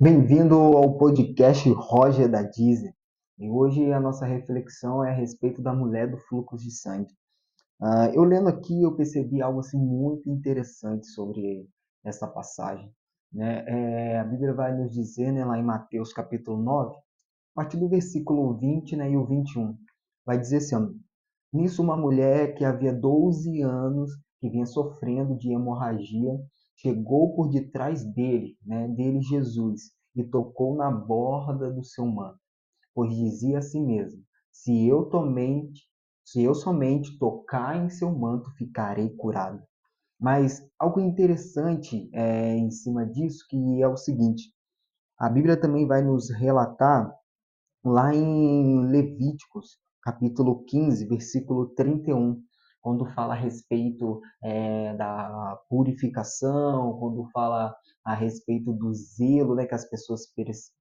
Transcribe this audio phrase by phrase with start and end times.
[0.00, 2.92] Bem-vindo ao podcast Roger da Disney.
[3.38, 7.12] E hoje a nossa reflexão é a respeito da mulher do fluxo de sangue.
[7.80, 11.68] Uh, eu lendo aqui, eu percebi algo assim muito interessante sobre
[12.04, 12.92] essa passagem.
[13.32, 13.64] Né?
[13.66, 17.00] É, a Bíblia vai nos dizer, né, lá em Mateus capítulo 9, a
[17.54, 19.76] partir do versículo 20 né, e o 21,
[20.24, 20.76] vai dizer assim,
[21.52, 26.32] Nisso uma mulher que havia 12 anos, que vinha sofrendo de hemorragia,
[26.82, 32.38] chegou por detrás dele, né, dele Jesus, e tocou na borda do seu manto,
[32.92, 35.88] pois dizia a si mesmo: Se eu somente,
[36.24, 39.62] se eu somente tocar em seu manto, ficarei curado.
[40.20, 44.52] Mas algo interessante é, em cima disso que é o seguinte:
[45.18, 47.12] a Bíblia também vai nos relatar
[47.84, 52.42] lá em Levíticos, capítulo 15, versículo 31,
[52.82, 59.74] quando fala a respeito é, da purificação, quando fala a respeito do zelo né, que
[59.74, 60.22] as pessoas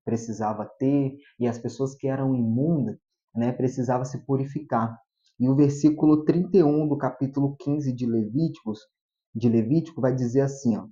[0.04, 2.98] precisavam ter e as pessoas que eram imundas
[3.34, 4.98] né, precisavam se purificar.
[5.40, 8.80] E o versículo 31 do capítulo 15 de Levíticos,
[9.34, 10.88] de Levítico vai dizer assim, ó,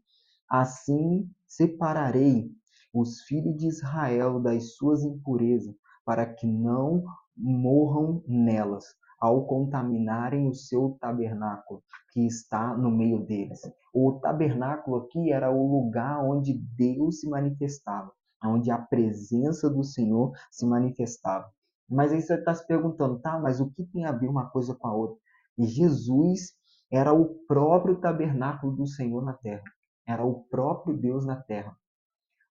[0.50, 2.50] Assim separarei
[2.92, 7.04] os filhos de Israel das suas impurezas, para que não
[7.38, 8.84] morram nelas,
[9.20, 13.60] ao contaminarem o seu tabernáculo que está no meio deles.
[13.94, 18.12] O tabernáculo aqui era o lugar onde Deus se manifestava,
[18.44, 21.52] onde a presença do Senhor se manifestava.
[21.90, 24.76] Mas aí você está se perguntando, tá, mas o que tem a ver uma coisa
[24.76, 25.18] com a outra?
[25.58, 26.54] Jesus
[26.92, 29.64] era o próprio tabernáculo do Senhor na terra.
[30.08, 31.76] Era o próprio Deus na terra.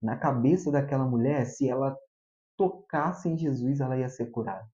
[0.01, 1.95] Na cabeça daquela mulher, se ela
[2.57, 4.65] tocasse em Jesus, ela ia ser curada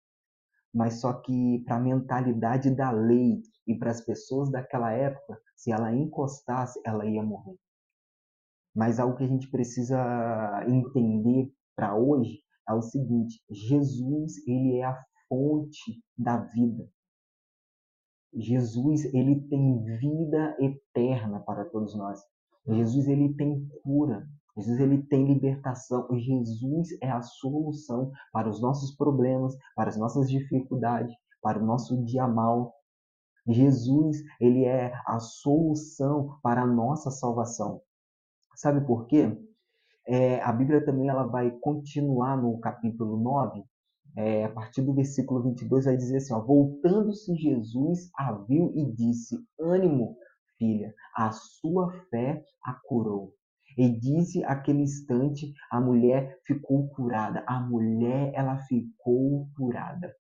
[0.73, 5.71] mas só que para a mentalidade da lei e para as pessoas daquela época, se
[5.71, 7.57] ela encostasse, ela ia morrer.
[8.75, 9.99] Mas algo que a gente precisa
[10.67, 16.89] entender para hoje é o seguinte: Jesus, ele é a fonte da vida.
[18.33, 22.21] Jesus, ele tem vida eterna para todos nós.
[22.67, 24.27] Jesus, ele tem cura.
[24.57, 26.07] Jesus ele tem libertação.
[26.17, 32.03] Jesus é a solução para os nossos problemas, para as nossas dificuldades, para o nosso
[32.03, 32.73] dia mal.
[33.47, 37.81] Jesus ele é a solução para a nossa salvação.
[38.55, 39.35] Sabe por quê?
[40.07, 43.63] É, a Bíblia também ela vai continuar no capítulo 9,
[44.17, 49.37] é, a partir do versículo 22, vai dizer assim: Voltando-se Jesus a viu e disse:
[49.59, 50.17] Ânimo,
[50.61, 53.33] filha, a sua fé a curou.
[53.75, 57.43] E disse aquele instante, a mulher ficou curada.
[57.47, 60.13] A mulher, ela ficou curada.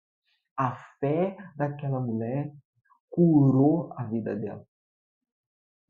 [0.56, 2.52] A fé daquela mulher
[3.10, 4.64] curou a vida dela.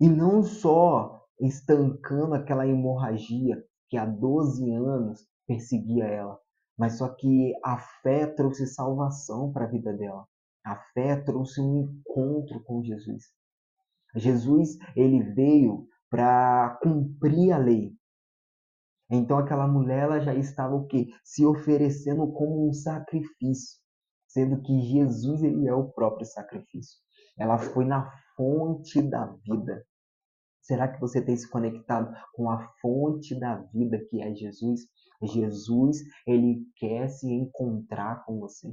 [0.00, 6.38] E não só estancando aquela hemorragia que há 12 anos perseguia ela,
[6.78, 10.26] mas só que a fé trouxe salvação para a vida dela.
[10.64, 13.24] A fé trouxe um encontro com Jesus.
[14.14, 17.92] Jesus, ele veio para cumprir a lei.
[19.10, 21.08] Então aquela mulher ela já estava o quê?
[21.24, 23.78] Se oferecendo como um sacrifício,
[24.26, 26.98] sendo que Jesus ele é o próprio sacrifício.
[27.38, 29.84] Ela foi na fonte da vida.
[30.60, 34.82] Será que você tem se conectado com a fonte da vida que é Jesus?
[35.22, 38.68] Jesus, ele quer se encontrar com você.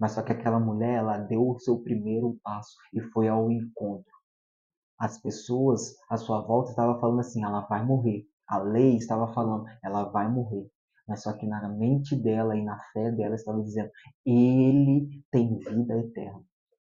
[0.00, 4.10] Mas só que aquela mulher, ela deu o seu primeiro passo e foi ao encontro
[5.00, 8.28] as pessoas à sua volta estavam falando assim, ela vai morrer.
[8.46, 10.70] A lei estava falando, ela vai morrer.
[11.08, 13.90] Mas só que na mente dela e na fé dela estava dizendo,
[14.26, 16.44] ele tem vida eterna.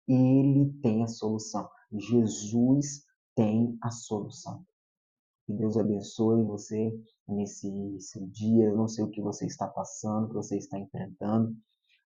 [0.08, 1.68] Ele tem a solução.
[1.92, 3.04] Jesus
[3.36, 4.64] tem a solução.
[5.46, 6.92] Que Deus abençoe você
[7.28, 8.66] nesse seu dia.
[8.66, 11.54] Eu não sei o que você está passando, o que você está enfrentando,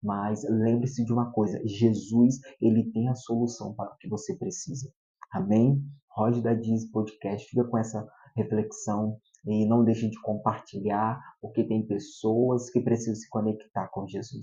[0.02, 4.92] mas lembre-se de uma coisa: Jesus, ele tem a solução para o que você precisa.
[5.32, 5.82] Amém?
[6.10, 11.86] Roger da Diz Podcast fica com essa reflexão e não deixe de compartilhar, porque tem
[11.86, 14.42] pessoas que precisam se conectar com Jesus.